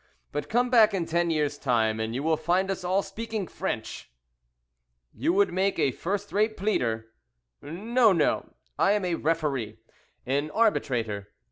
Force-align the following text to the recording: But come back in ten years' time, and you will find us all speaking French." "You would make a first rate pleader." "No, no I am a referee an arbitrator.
But 0.31 0.49
come 0.49 0.71
back 0.71 0.95
in 0.95 1.05
ten 1.05 1.29
years' 1.29 1.59
time, 1.59 1.99
and 1.99 2.15
you 2.15 2.23
will 2.23 2.35
find 2.35 2.71
us 2.71 2.83
all 2.83 3.03
speaking 3.03 3.45
French." 3.45 4.09
"You 5.13 5.31
would 5.33 5.53
make 5.53 5.77
a 5.77 5.91
first 5.91 6.31
rate 6.31 6.57
pleader." 6.57 7.11
"No, 7.61 8.11
no 8.11 8.55
I 8.79 8.93
am 8.93 9.05
a 9.05 9.13
referee 9.13 9.77
an 10.25 10.49
arbitrator. 10.55 11.27